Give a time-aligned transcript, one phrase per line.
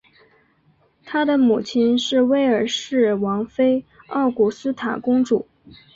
[1.05, 5.47] 他的母亲是威尔士王妃奥古斯塔公主。